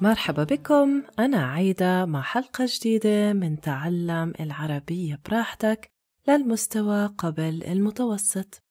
[0.00, 1.02] مرحبا بكم.
[1.18, 5.90] أنا عايدة مع حلقة جديدة من تعلم العربية براحتك
[6.28, 8.62] للمستوى قبل المتوسط.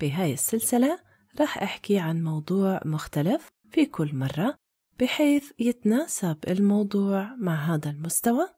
[0.00, 0.98] بهاي السلسلة
[1.40, 4.54] رح أحكي عن موضوع مختلف في كل مرة
[5.00, 8.48] بحيث يتناسب الموضوع مع هذا المستوى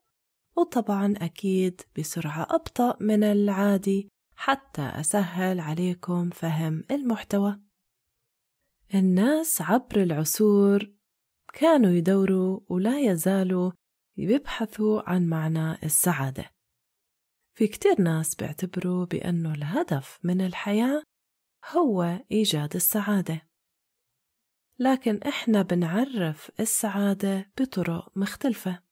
[0.57, 7.61] وطبعا أكيد بسرعة أبطأ من العادي حتى أسهل عليكم فهم المحتوى.
[8.95, 11.00] الناس عبر العصور
[11.53, 13.73] كانوا يدوروا ولا يزالوا
[14.17, 16.51] يبحثوا عن معنى السعادة.
[17.55, 21.03] في كتير ناس بيعتبروا بأنه الهدف من الحياة
[21.73, 23.49] هو إيجاد السعادة.
[24.79, 28.83] لكن إحنا بنعرف السعادة بطرق مختلفة.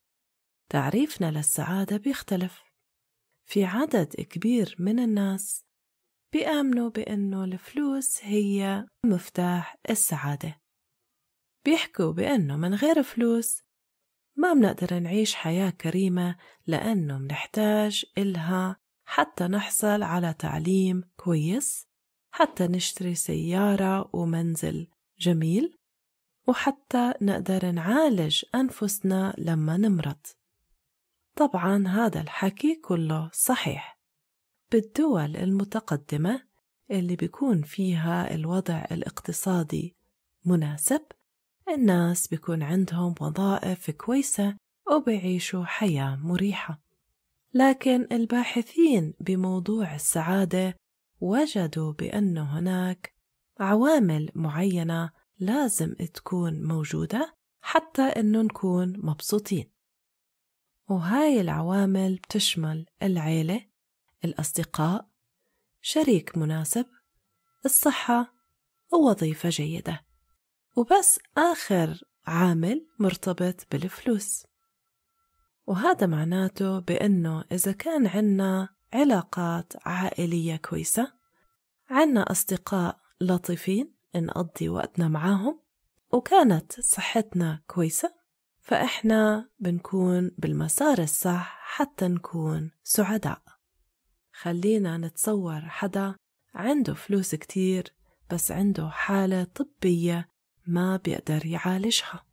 [0.70, 2.62] تعريفنا للسعادة بيختلف.
[3.48, 5.64] في عدد كبير من الناس
[6.32, 10.60] بيآمنوا بأنه الفلوس هي مفتاح السعادة.
[11.64, 13.62] بيحكوا بأنه من غير فلوس
[14.36, 21.86] ما بنقدر نعيش حياة كريمة لأنه منحتاج إلها حتى نحصل على تعليم كويس
[22.30, 24.86] حتى نشتري سيارة ومنزل
[25.18, 25.78] جميل
[26.46, 30.26] وحتى نقدر نعالج أنفسنا لما نمرض.
[31.36, 33.98] طبعا هذا الحكي كله صحيح.
[34.72, 36.42] بالدول المتقدمة
[36.90, 39.96] اللي بيكون فيها الوضع الاقتصادي
[40.44, 41.00] مناسب
[41.74, 44.56] الناس بيكون عندهم وظائف كويسة
[44.90, 46.80] وبيعيشوا حياة مريحة.
[47.54, 50.76] لكن الباحثين بموضوع السعادة
[51.20, 53.14] وجدوا بأن هناك
[53.60, 59.70] عوامل معينة لازم تكون موجودة حتى إنه نكون مبسوطين.
[60.88, 63.66] وهاي العوامل بتشمل العيلة
[64.24, 65.08] الأصدقاء
[65.80, 66.86] شريك مناسب
[67.64, 68.34] الصحة
[68.92, 70.07] ووظيفة جيدة.
[70.78, 74.46] وبس آخر عامل مرتبط بالفلوس.
[75.66, 81.12] وهذا معناته بأنه إذا كان عنا علاقات عائلية كويسة
[81.90, 85.60] عنا أصدقاء لطيفين نقضي وقتنا معاهم
[86.12, 88.14] وكانت صحتنا كويسة
[88.60, 93.42] فإحنا بنكون بالمسار الصح حتى نكون سعداء.
[94.32, 96.14] خلينا نتصور حدا
[96.54, 97.94] عنده فلوس كتير
[98.30, 100.37] بس عنده حالة طبية
[100.68, 102.26] ما بيقدر يعالجها.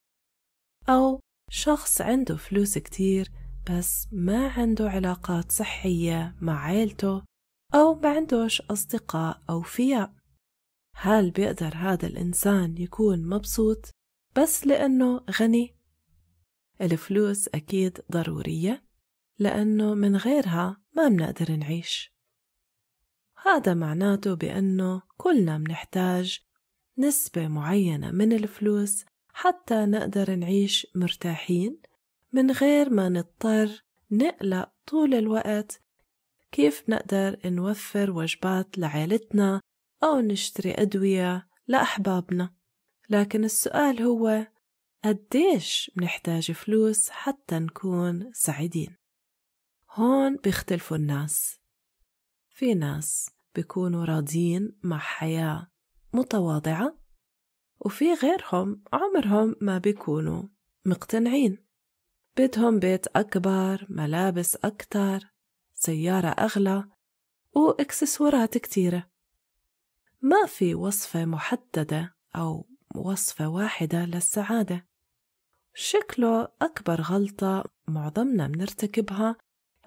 [0.90, 1.20] أو
[1.50, 3.32] شخص عنده فلوس كتير
[3.70, 7.24] بس ما عنده علاقات صحية مع عيلته
[7.76, 10.14] أو ما عندوش أصدقاء أوفياء
[10.96, 13.92] هل بيقدر هذا الإنسان يكون مبسوط
[14.38, 15.76] بس لأنه غني؟
[16.82, 18.86] الفلوس أكيد ضرورية
[19.40, 22.16] لأنه من غيرها ما بنقدر نعيش.
[23.46, 26.40] هذا معناته بأنه كلنا منحتاج
[26.98, 31.78] نسبة معينة من الفلوس حتى نقدر نعيش مرتاحين
[32.34, 35.82] من غير ما نضطر نقلق طول الوقت
[36.52, 39.62] كيف نقدر نوفر وجبات لعائلتنا
[40.04, 42.54] أو نشتري أدوية لأحبابنا.
[43.10, 44.48] لكن السؤال هو
[45.04, 48.96] قديش منحتاج فلوس حتى نكون سعيدين؟
[49.92, 51.60] هون بيختلفوا الناس.
[52.50, 55.68] في ناس بيكونوا راضيين مع حياة
[56.16, 56.98] متواضعة
[57.80, 60.44] وفي غيرهم عمرهم ما بيكونوا
[60.86, 61.66] مقتنعين.
[62.38, 65.20] بدهم بيت أكبر ملابس أكتر
[65.74, 66.86] سيارة أغلى
[67.56, 69.10] وإكسسوارات كتيرة.
[70.22, 74.88] ما في وصفة محددة أو وصفة واحدة للسعادة.
[75.74, 79.36] شكله أكبر غلطة معظمنا منرتكبها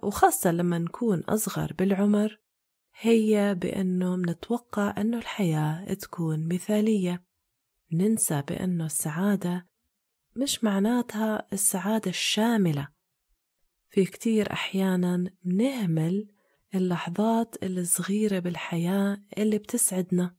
[0.02, 2.40] وخاصة لما نكون أصغر بالعمر.
[3.00, 7.24] هي بأنه منتوقع أنه الحياة تكون مثالية.
[7.92, 9.66] ننسى بأنه السعادة
[10.36, 12.88] مش معناتها السعادة الشاملة.
[13.90, 16.28] في كتير أحيانا منهمل
[16.74, 20.36] اللحظات الصغيرة بالحياة اللي بتسعدنا.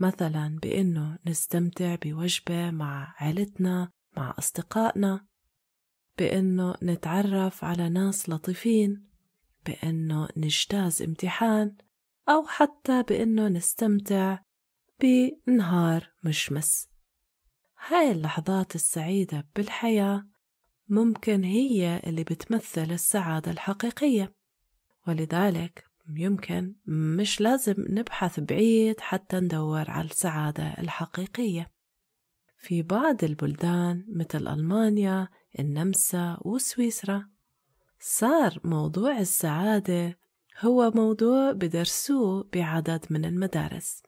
[0.00, 5.26] مثلا بإنه نستمتع بوجبة مع عيلتنا مع أصدقائنا.
[6.18, 9.08] بإنه نتعرف على ناس لطيفين.
[9.66, 11.76] بإنه نجتاز امتحان
[12.28, 14.38] أو حتى بإنه نستمتع
[15.00, 16.88] بنهار مشمس.
[17.88, 20.26] هاي اللحظات السعيدة بالحياة
[20.88, 24.34] ممكن هي اللي بتمثل السعادة الحقيقية
[25.06, 31.70] ولذلك يمكن مش لازم نبحث بعيد حتى ندور على السعادة الحقيقية.
[32.58, 35.28] في بعض البلدان مثل ألمانيا
[35.58, 37.28] النمسا وسويسرا
[38.00, 40.18] صار موضوع السعادة
[40.60, 44.02] هو موضوع بدرسوه بعدد من المدارس.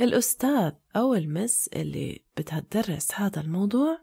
[0.00, 3.98] الأستاذ أو المس اللي بتدرس هذا الموضوع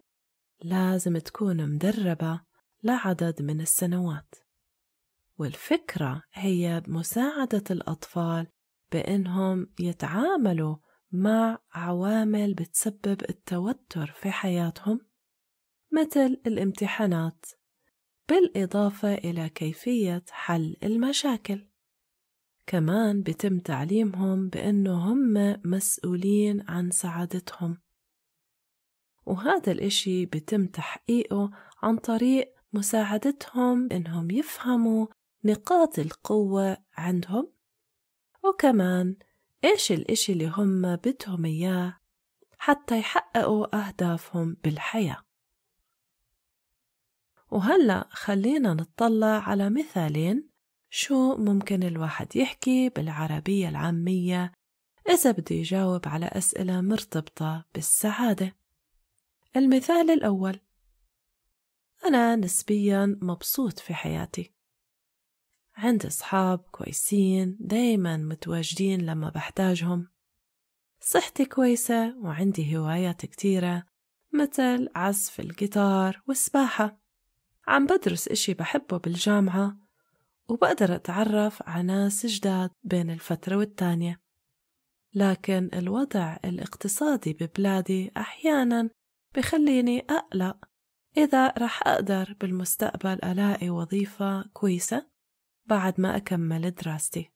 [0.61, 2.41] لازم تكون مدربة
[2.83, 4.35] لعدد من السنوات.
[5.37, 8.47] والفكرة هي مساعدة الأطفال
[8.91, 10.75] بإنهم يتعاملوا
[11.11, 14.99] مع عوامل بتسبب التوتر في حياتهم
[15.91, 17.45] مثل الامتحانات
[18.29, 21.67] بالإضافة إلى كيفية حل المشاكل.
[22.67, 27.81] كمان بتم تعليمهم بأنه هم مسؤولين عن سعادتهم.
[29.25, 31.51] وهذا الإشي بتم تحقيقه
[31.81, 35.07] عن طريق مساعدتهم إنهم يفهموا
[35.43, 37.51] نقاط القوة عندهم.
[38.43, 39.15] وكمان
[39.63, 41.99] إيش الإشي اللي هم بدهم إياه
[42.57, 45.24] حتى يحققوا أهدافهم بالحياة.
[47.55, 50.49] وهلأ خلينا نطلع على مثالين
[50.89, 54.51] شو ممكن الواحد يحكي بالعربية العامية
[55.09, 58.55] إذا بده يجاوب على أسئلة مرتبطة بالسعادة.
[59.55, 60.59] المثال الأول.
[62.05, 64.53] أنا نسبيا مبسوط في حياتي.
[65.75, 70.07] عندي أصحاب كويسين دايما متواجدين لما بحتاجهم.
[70.99, 73.83] صحتي كويسة وعندي هوايات كتيرة
[74.33, 77.04] مثل عزف الجيتار والسباحة.
[77.67, 79.77] عم بدرس إشي بحبه بالجامعة
[80.49, 84.21] وبقدر أتعرف على ناس جداد بين الفترة والتانية.
[85.13, 88.89] لكن الوضع الاقتصادي ببلادي أحيانا
[89.35, 90.57] بخليني أقلق
[91.17, 95.07] إذا رح أقدر بالمستقبل ألاقي وظيفة كويسة
[95.65, 97.31] بعد ما أكمل دراستي.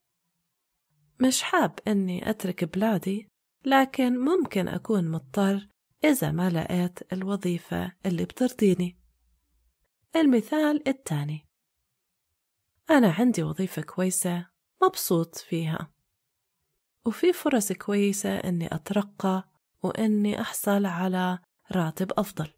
[1.19, 3.27] مش حاب إني أترك بلادي
[3.65, 5.67] لكن ممكن أكون مضطر
[6.03, 8.98] إذا ما لقيت الوظيفة اللي بترضيني.
[10.15, 11.47] المثال الثاني.
[12.89, 14.49] أنا عندي وظيفة كويسة
[14.83, 15.93] مبسوط فيها.
[17.05, 19.49] وفي فرص كويسة إني أترقى
[19.83, 21.39] وإني أحصل على
[21.71, 22.53] راتب أفضل.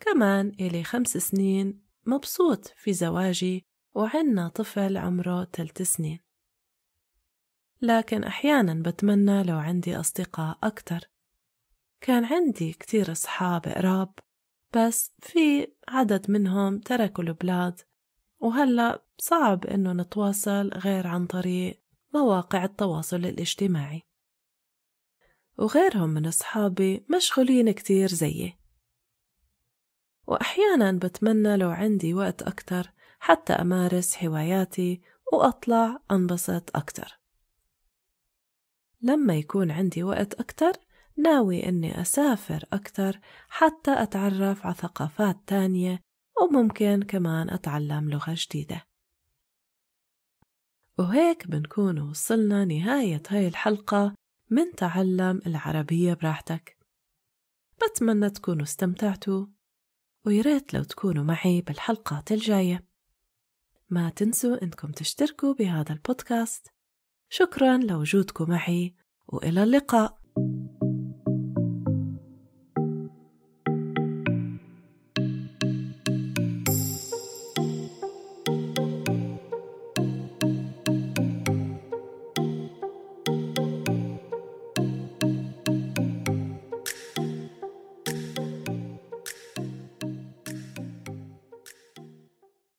[0.00, 6.20] كمان إلي خمس سنين مبسوط في زواجي وعنا طفل عمره ثلاث سنين.
[7.82, 11.10] لكن أحيانا بتمنى لو عندي أصدقاء أكتر.
[12.00, 14.18] كان عندي كتير أصحاب قراب
[14.76, 17.80] بس في عدد منهم تركوا البلاد.
[18.40, 21.82] وهلأ صعب إنه نتواصل غير عن طريق
[22.14, 24.02] مواقع التواصل الاجتماعي.
[25.58, 28.58] وغيرهم من أصحابي مشغولين كتير زيي.
[30.26, 35.00] وأحيانا بتمنى لو عندي وقت أكتر حتى أمارس هواياتي
[35.32, 37.20] وأطلع أنبسط أكتر.
[39.02, 40.72] لما يكون عندي وقت أكتر
[41.16, 46.00] ناوي إني أسافر أكتر حتى أتعرف على ثقافات تانية
[46.42, 48.86] وممكن كمان أتعلم لغة جديدة.
[50.98, 54.14] وهيك بنكون وصلنا نهاية هاي الحلقة
[54.50, 56.78] من تعلم العربية براحتك.
[57.82, 59.46] بتمنى تكونوا استمتعتوا
[60.26, 62.84] ويريت لو تكونوا معي بالحلقات الجاية.
[63.90, 66.68] ما تنسوا إنكم تشتركوا بهذا البودكاست.
[67.28, 68.94] شكرا لوجودكم معي
[69.28, 70.23] وإلى اللقاء.